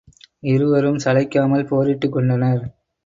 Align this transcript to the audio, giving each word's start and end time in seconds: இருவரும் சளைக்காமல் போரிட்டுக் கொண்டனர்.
இருவரும் 0.43 0.97
சளைக்காமல் 0.97 1.67
போரிட்டுக் 1.67 2.11
கொண்டனர். 2.11 2.63